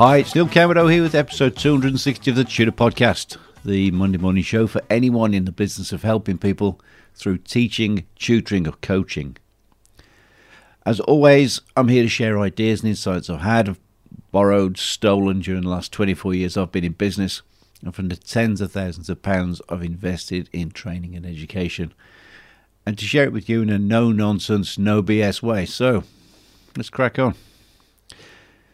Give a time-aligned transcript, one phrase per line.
[0.00, 4.42] Hi, it's Neil Cameron here with episode 260 of the Tutor Podcast, the Monday morning
[4.42, 6.80] show for anyone in the business of helping people
[7.14, 9.36] through teaching, tutoring, or coaching.
[10.86, 13.76] As always, I'm here to share ideas and insights I've had,
[14.32, 17.42] borrowed, stolen during the last 24 years I've been in business,
[17.82, 21.92] and from the tens of thousands of pounds I've invested in training and education,
[22.86, 25.66] and to share it with you in a no nonsense, no BS way.
[25.66, 26.04] So,
[26.74, 27.34] let's crack on.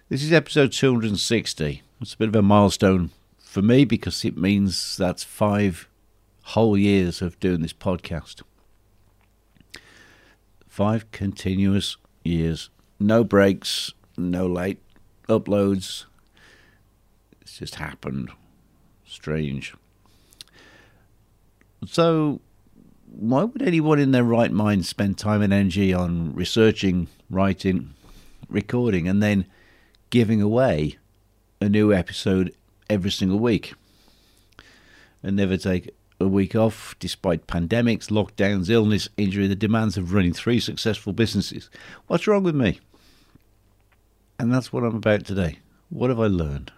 [0.09, 1.83] This is episode 260.
[2.01, 3.11] It's a bit of a milestone
[3.41, 5.89] for me because it means that's five
[6.45, 8.43] whole years of doing this podcast.
[10.69, 12.71] Five continuous years.
[13.01, 14.79] No breaks, no late
[15.29, 16.05] uploads.
[17.41, 18.31] It's just happened
[19.05, 19.75] strange.
[21.85, 22.41] So,
[23.11, 27.95] why would anyone in their right mind spend time and energy on researching, writing,
[28.49, 29.47] recording, and then
[30.11, 30.99] giving away
[31.61, 32.55] a new episode
[32.89, 33.75] every single week?
[35.23, 35.91] And never take
[36.21, 41.69] a week off despite pandemics, lockdowns, illness, injury, the demands of running three successful businesses.
[42.07, 42.81] What's wrong with me?
[44.39, 45.59] And that's what I'm about today.
[45.89, 46.73] What have I learned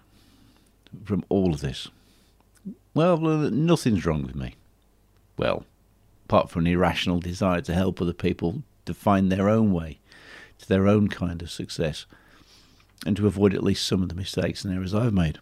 [1.04, 1.88] from all of this?
[2.94, 4.56] Well, nothing's wrong with me.
[5.36, 5.64] Well,
[6.26, 9.98] apart from an irrational desire to help other people to find their own way
[10.58, 12.06] to their own kind of success
[13.06, 15.38] and to avoid at least some of the mistakes and errors I've made.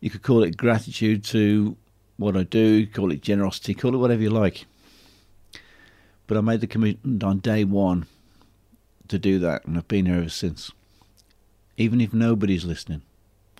[0.00, 1.76] You could call it gratitude to
[2.16, 4.66] what I do, call it generosity, call it whatever you like.
[6.26, 8.06] But I made the commitment on day one
[9.08, 10.70] to do that, and I've been here ever since.
[11.76, 13.02] Even if nobody's listening,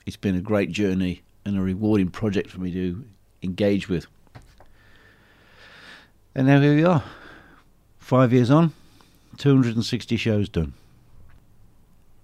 [0.07, 3.05] it's been a great journey and a rewarding project for me to
[3.43, 4.07] engage with.
[6.35, 7.05] And now here we are,
[7.99, 8.73] five years on,
[9.39, 10.75] 260 shows done.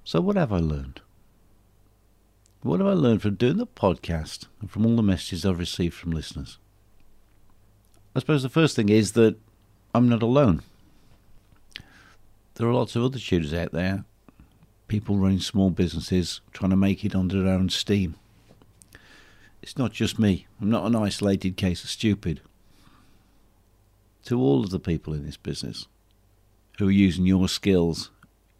[0.04, 1.00] So, what have I learned?
[2.62, 5.94] What have I learned from doing the podcast and from all the messages I've received
[5.94, 6.58] from listeners?
[8.14, 9.36] I suppose the first thing is that
[9.94, 10.62] I'm not alone.
[12.54, 14.04] There are lots of other tutors out there,
[14.88, 18.16] people running small businesses, trying to make it under their own steam.
[19.62, 20.46] It's not just me.
[20.60, 22.40] I'm not an isolated case of stupid.
[24.24, 25.86] To all of the people in this business
[26.78, 28.10] who are using your skills,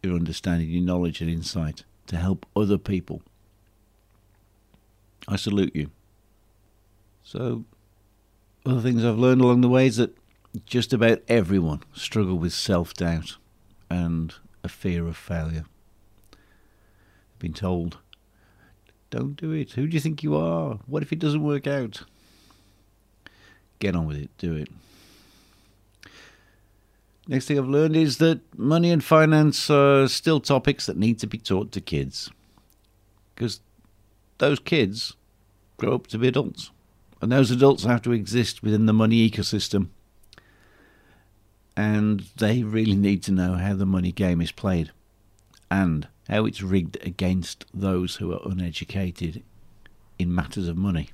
[0.03, 3.21] your understanding, your knowledge and insight to help other people,
[5.27, 5.91] I salute you.
[7.23, 7.65] So,
[8.65, 10.17] other things I've learned along the way is that
[10.65, 13.37] just about everyone struggle with self doubt
[13.89, 15.65] and a fear of failure.
[16.33, 17.97] I've been told
[19.11, 19.71] don't do it.
[19.73, 20.79] Who do you think you are?
[20.87, 22.03] What if it doesn't work out?
[23.79, 24.29] Get on with it.
[24.37, 24.69] Do it.
[27.27, 31.27] Next thing I've learned is that money and finance are still topics that need to
[31.27, 32.31] be taught to kids.
[33.35, 33.61] Because
[34.39, 35.15] those kids
[35.77, 36.71] grow up to be adults.
[37.21, 39.89] And those adults have to exist within the money ecosystem.
[41.77, 44.91] And they really need to know how the money game is played.
[45.69, 49.43] And how it's rigged against those who are uneducated
[50.17, 51.09] in matters of money.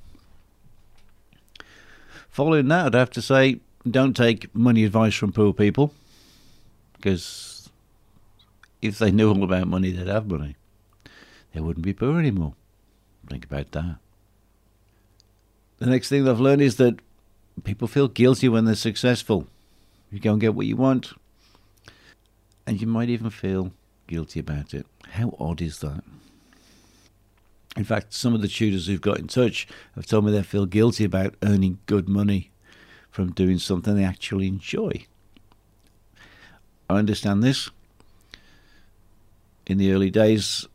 [2.30, 3.60] Following that, I'd have to say
[3.92, 5.92] don't take money advice from poor people
[6.96, 7.70] because
[8.82, 10.56] if they knew all about money, they'd have money.
[11.54, 12.54] They wouldn't be poor anymore.
[13.28, 13.96] Think about that.
[15.78, 16.98] The next thing I've learned is that
[17.64, 19.46] people feel guilty when they're successful.
[20.10, 21.12] You go and get what you want,
[22.66, 23.72] and you might even feel
[24.06, 24.86] guilty about it.
[25.10, 26.02] How odd is that?
[27.76, 30.66] In fact, some of the tutors who've got in touch have told me they feel
[30.66, 32.50] guilty about earning good money
[33.10, 35.06] from doing something they actually enjoy.
[36.88, 37.70] I understand this.
[39.66, 40.66] In the early days,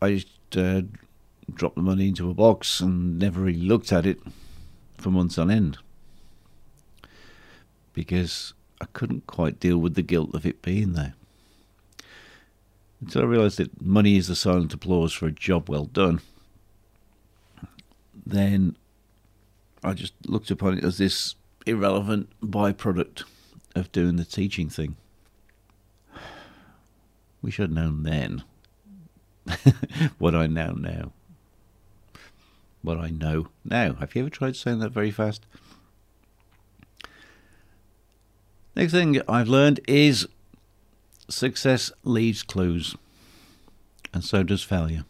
[0.00, 0.82] I just uh,
[1.52, 4.20] dropped the money into a box and never really looked at it
[4.98, 5.78] for months on end
[7.92, 11.14] because I couldn't quite deal with the guilt of it being there.
[13.00, 16.20] Until I realised that money is the silent applause for a job well done,
[18.26, 18.76] then
[19.82, 21.34] I just looked upon it as this
[21.66, 23.24] irrelevant byproduct
[23.74, 24.96] of doing the teaching thing.
[27.42, 28.44] We should have known then
[30.18, 31.12] what I now know now.
[32.82, 33.94] what I know now.
[33.94, 35.46] Have you ever tried saying that very fast?
[38.76, 40.28] Next thing I've learned is
[41.28, 42.96] success leaves clues,
[44.12, 45.04] and so does failure.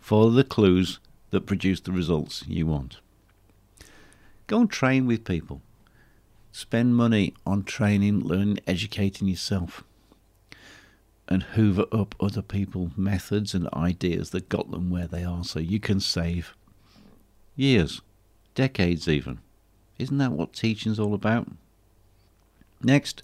[0.00, 0.98] Follow the clues
[1.30, 2.98] that produce the results you want.
[4.46, 5.62] Go and train with people.
[6.52, 9.82] Spend money on training, learning, educating yourself.
[11.26, 15.60] And hoover up other people's methods and ideas that got them where they are so
[15.60, 16.54] you can save
[17.56, 18.02] years,
[18.54, 19.38] decades even.
[19.98, 21.48] Isn't that what teaching's all about?
[22.82, 23.22] Next,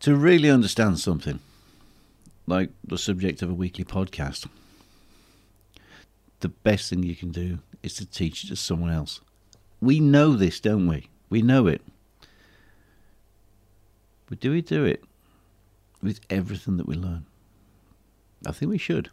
[0.00, 1.38] to really understand something,
[2.46, 4.48] like the subject of a weekly podcast,
[6.40, 9.20] the best thing you can do is to teach it to someone else.
[9.80, 11.08] We know this, don't we?
[11.28, 11.82] We know it.
[14.26, 15.04] But do we do it
[16.02, 17.26] with everything that we learn?
[18.46, 19.10] I think we should.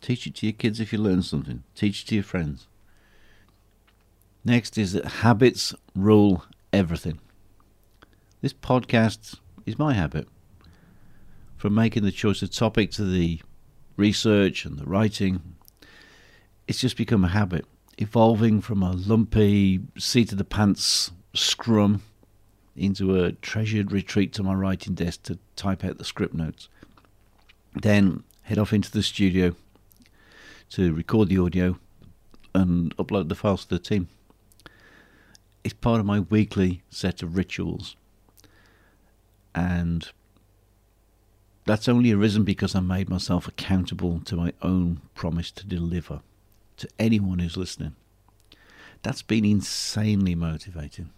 [0.00, 1.62] Teach it to your kids if you learn something.
[1.74, 2.66] Teach it to your friends.
[4.44, 7.20] Next is that habits rule everything.
[8.40, 10.26] This podcast is my habit.
[11.56, 13.40] From making the choice of topic to the
[13.96, 15.54] research and the writing,
[16.66, 17.64] it's just become a habit,
[17.98, 22.02] evolving from a lumpy, seat of the pants scrum
[22.76, 26.68] into a treasured retreat to my writing desk to type out the script notes.
[27.74, 29.54] Then head off into the studio
[30.70, 31.78] to record the audio
[32.54, 34.08] and upload the files to the team.
[35.64, 37.96] It's part of my weekly set of rituals
[39.54, 40.08] and
[41.64, 46.20] that's only arisen because I made myself accountable to my own promise to deliver
[46.78, 47.94] to anyone who's listening.
[49.02, 51.10] That's been insanely motivating.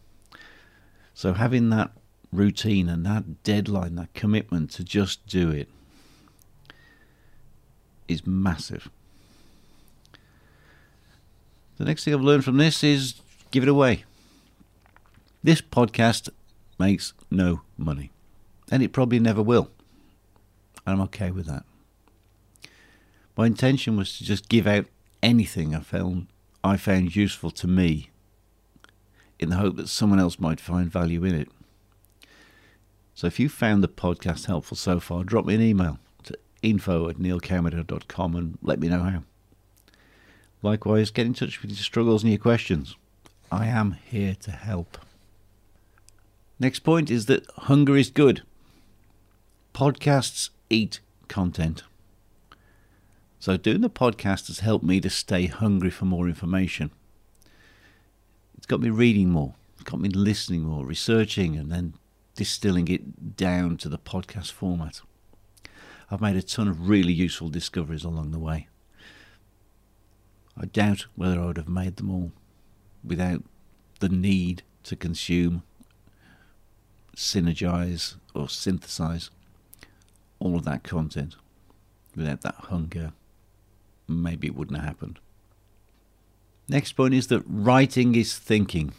[1.14, 1.92] So, having that
[2.32, 5.68] routine and that deadline, that commitment to just do it
[8.08, 8.90] is massive.
[11.76, 13.14] The next thing I've learned from this is
[13.50, 14.04] give it away.
[15.42, 16.28] This podcast
[16.78, 18.10] makes no money
[18.70, 19.70] and it probably never will.
[20.86, 21.64] And I'm okay with that.
[23.36, 24.86] My intention was to just give out
[25.22, 26.26] anything I found
[26.62, 28.10] I found useful to me
[29.38, 31.48] in the hope that someone else might find value in it.
[33.14, 37.08] So if you found the podcast helpful so far, drop me an email to info
[37.08, 39.22] at neilcameron.com and let me know how.
[40.62, 42.96] Likewise, get in touch with your struggles and your questions.
[43.52, 44.98] I am here to help.
[46.58, 48.42] Next point is that hunger is good.
[49.74, 51.82] Podcasts eat content.
[53.38, 56.90] So, doing the podcast has helped me to stay hungry for more information.
[58.64, 61.92] It's got me reading more, it's got me listening more, researching, and then
[62.34, 65.02] distilling it down to the podcast format.
[66.10, 68.68] I've made a ton of really useful discoveries along the way.
[70.56, 72.32] I doubt whether I would have made them all
[73.04, 73.44] without
[74.00, 75.62] the need to consume,
[77.14, 79.28] synergize, or synthesize
[80.38, 81.36] all of that content
[82.16, 83.12] without that hunger,
[84.08, 85.20] maybe it wouldn't have happened.
[86.68, 88.92] Next point is that writing is thinking.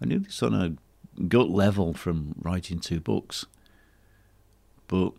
[0.00, 3.46] I knew this on a gut level from writing two books,
[4.88, 5.12] but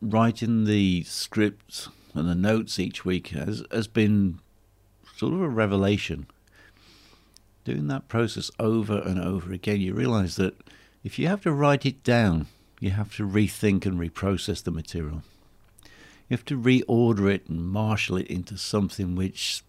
[0.00, 4.38] writing the scripts and the notes each week has, has been
[5.16, 6.26] sort of a revelation.
[7.64, 10.54] Doing that process over and over again, you realize that
[11.02, 12.46] if you have to write it down,
[12.78, 15.22] you have to rethink and reprocess the material.
[16.28, 19.62] You have to reorder it and marshal it into something which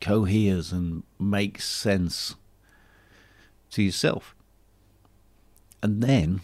[0.00, 2.34] coheres and makes sense
[3.70, 4.34] to yourself.
[5.82, 6.40] And then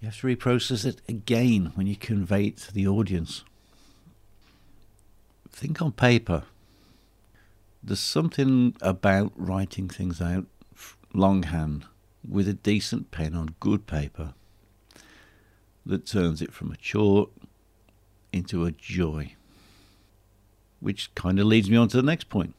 [0.00, 3.44] you have to reprocess it again when you convey it to the audience.
[5.50, 6.44] Think on paper.
[7.82, 10.46] There's something about writing things out
[11.14, 11.86] longhand
[12.28, 14.34] with a decent pen on good paper
[15.86, 17.28] that turns it from a chore
[18.32, 19.34] into a joy.
[20.80, 22.54] Which kind of leads me on to the next point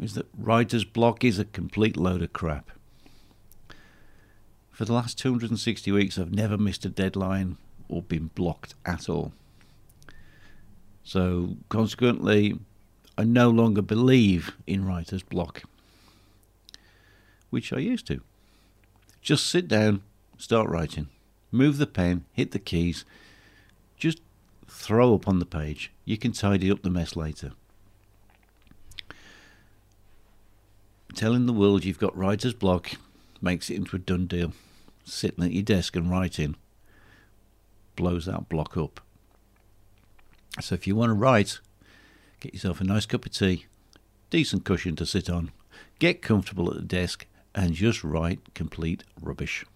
[0.00, 2.70] is that writer's block is a complete load of crap.
[4.70, 9.32] For the last 260 weeks, I've never missed a deadline or been blocked at all.
[11.04, 12.58] So, consequently,
[13.18, 15.64] I no longer believe in writer's block,
[17.50, 18.22] which I used to.
[19.20, 20.02] Just sit down,
[20.38, 21.08] start writing.
[21.52, 23.04] Move the pen, hit the keys.
[23.98, 24.20] Just
[24.70, 25.90] throw up on the page.
[26.04, 27.52] You can tidy up the mess later.
[31.14, 32.92] Telling the world you've got writer's block
[33.42, 34.52] makes it into a done deal.
[35.04, 36.56] Sitting at your desk and writing
[37.96, 39.00] blows that block up.
[40.60, 41.60] So if you want to write,
[42.40, 43.66] Get yourself a nice cup of tea,
[44.30, 45.52] decent cushion to sit on,
[45.98, 49.66] get comfortable at the desk, and just write complete rubbish.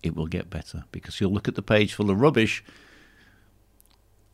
[0.00, 2.62] It will get better because you'll look at the page full of rubbish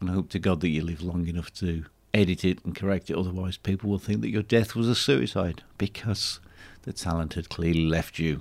[0.00, 3.16] and hope to God that you live long enough to edit it and correct it.
[3.16, 6.40] Otherwise, people will think that your death was a suicide because
[6.82, 8.40] the talent had clearly left you.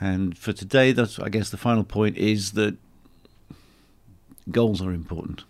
[0.00, 2.76] And for today, that's I guess the final point is that
[4.50, 5.44] goals are important,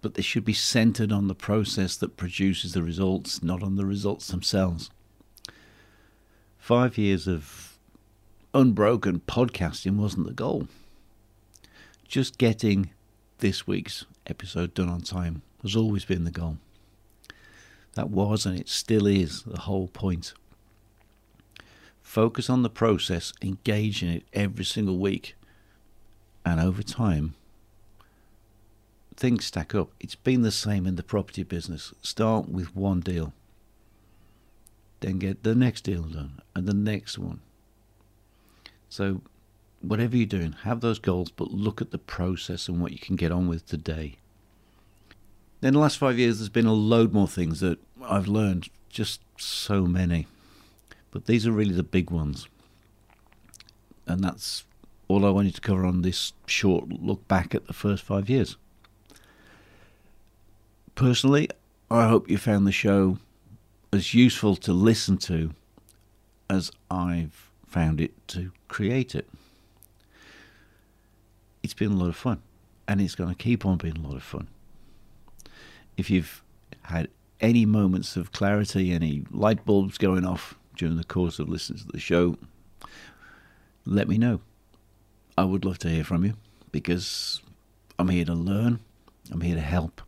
[0.00, 3.84] but they should be centered on the process that produces the results, not on the
[3.84, 4.90] results themselves.
[6.58, 7.78] Five years of
[8.54, 10.68] unbroken podcasting wasn't the goal.
[12.08, 12.90] Just getting
[13.40, 16.58] this week's episode done on time has always been the goal.
[17.94, 20.32] That was and it still is the whole point.
[22.02, 25.36] Focus on the process, engage in it every single week,
[26.44, 27.34] and over time,
[29.16, 29.90] things stack up.
[30.00, 31.92] It's been the same in the property business.
[32.02, 33.32] Start with one deal,
[35.00, 37.40] then get the next deal done, and the next one.
[38.88, 39.20] So,
[39.80, 43.16] whatever you're doing, have those goals, but look at the process and what you can
[43.16, 44.16] get on with today.
[45.62, 49.20] In the last five years, there's been a load more things that I've learned, just
[49.36, 50.26] so many.
[51.10, 52.46] But these are really the big ones.
[54.06, 54.64] And that's
[55.08, 58.56] all I wanted to cover on this short look back at the first five years.
[60.94, 61.48] Personally,
[61.90, 63.18] I hope you found the show
[63.92, 65.52] as useful to listen to
[66.48, 69.28] as I've found it to create it.
[71.62, 72.42] It's been a lot of fun,
[72.88, 74.48] and it's going to keep on being a lot of fun.
[75.96, 76.42] If you've
[76.82, 77.08] had
[77.40, 81.88] any moments of clarity, any light bulbs going off during the course of listening to
[81.88, 82.36] the show,
[83.84, 84.40] let me know.
[85.36, 86.34] I would love to hear from you
[86.72, 87.40] because
[87.98, 88.80] I'm here to learn,
[89.30, 90.00] I'm here to help,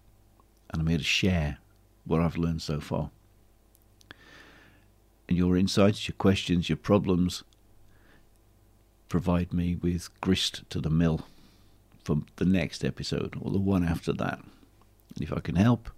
[0.71, 1.59] and I'm here to share
[2.05, 3.11] what I've learned so far.
[5.29, 7.45] And your insights, your questions, your problems
[9.09, 11.27] provide me with grist to the mill
[12.05, 14.39] for the next episode or the one after that.
[15.15, 15.91] And if I can help,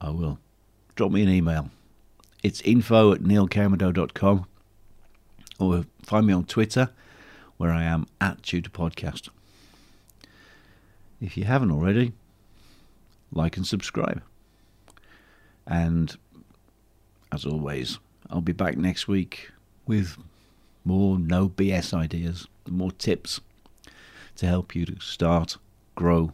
[0.00, 0.38] I will.
[0.96, 1.70] Drop me an email
[2.44, 4.46] it's info at neilcameron.com
[5.58, 6.90] or find me on Twitter
[7.56, 9.30] where I am at Tutor Podcast.
[11.22, 12.12] If you haven't already,
[13.32, 14.22] like and subscribe.
[15.66, 16.14] And
[17.32, 19.50] as always, I'll be back next week
[19.86, 20.18] with
[20.84, 23.40] more no BS ideas, more tips
[24.36, 25.56] to help you to start,
[25.94, 26.32] grow,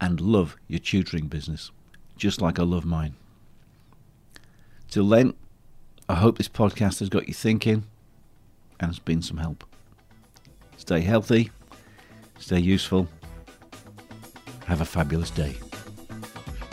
[0.00, 1.70] and love your tutoring business,
[2.16, 3.14] just like I love mine.
[4.88, 5.34] Till then,
[6.08, 7.84] I hope this podcast has got you thinking
[8.80, 9.64] and has been some help.
[10.76, 11.50] Stay healthy,
[12.38, 13.08] stay useful,
[14.66, 15.56] have a fabulous day.